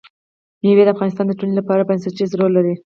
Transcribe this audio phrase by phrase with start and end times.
[0.61, 2.73] مېوې د افغانستان د ټولنې لپاره بنسټيز رول لري.